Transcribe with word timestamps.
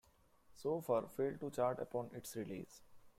So 0.55 0.81
Far 0.81 1.03
failed 1.07 1.41
to 1.41 1.51
chart 1.51 1.77
upon 1.77 2.09
its 2.15 2.35
release. 2.35 2.81